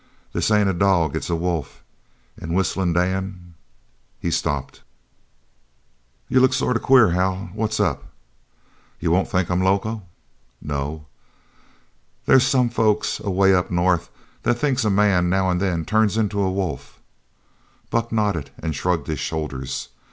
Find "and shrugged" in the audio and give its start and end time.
18.57-19.05